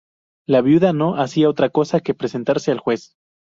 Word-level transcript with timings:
La 0.47 0.61
viuda 0.61 0.93
no 0.93 1.17
hacía 1.21 1.47
otra 1.47 1.69
cosa 1.69 1.99
que 1.99 2.15
presentarse 2.15 2.71
al 2.71 2.79
juez. 2.79 3.13